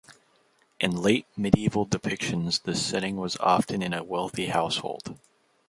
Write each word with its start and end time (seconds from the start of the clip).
In 0.79 0.99
late 1.03 1.27
medieval 1.37 1.85
depictions 1.85 2.63
the 2.63 2.73
setting 2.75 3.17
was 3.17 3.37
often 3.37 3.83
in 3.83 3.93
a 3.93 4.03
wealthy 4.03 4.47
household. 4.47 5.15